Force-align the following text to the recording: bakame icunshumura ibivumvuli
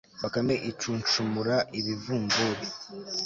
bakame 0.21 0.53
icunshumura 0.71 1.55
ibivumvuli 1.79 2.65